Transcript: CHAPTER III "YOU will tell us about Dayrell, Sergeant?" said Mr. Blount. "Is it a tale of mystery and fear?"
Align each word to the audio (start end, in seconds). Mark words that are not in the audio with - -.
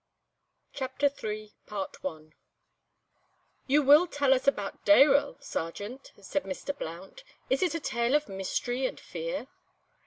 CHAPTER 0.73 1.11
III 1.23 1.53
"YOU 3.67 3.83
will 3.83 4.07
tell 4.07 4.33
us 4.33 4.47
about 4.47 4.83
Dayrell, 4.83 5.37
Sergeant?" 5.39 6.11
said 6.19 6.41
Mr. 6.43 6.75
Blount. 6.75 7.23
"Is 7.51 7.61
it 7.61 7.75
a 7.75 7.79
tale 7.79 8.15
of 8.15 8.27
mystery 8.27 8.87
and 8.87 8.99
fear?" 8.99 9.45